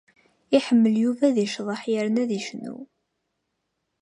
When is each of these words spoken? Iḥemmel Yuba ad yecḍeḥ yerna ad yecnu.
Iḥemmel 0.57 0.95
Yuba 1.03 1.23
ad 1.29 1.37
yecḍeḥ 1.39 1.81
yerna 1.91 2.19
ad 2.23 2.31
yecnu. 2.33 2.77